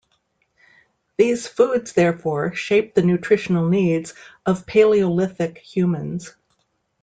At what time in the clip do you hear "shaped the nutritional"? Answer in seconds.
2.55-3.69